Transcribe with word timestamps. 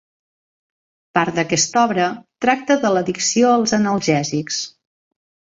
Part 1.17 1.37
d'aquesta 1.39 1.83
obra 1.89 2.07
tracta 2.47 2.91
l'addicció 2.95 3.53
als 3.61 3.77
analgèsics. 3.81 4.61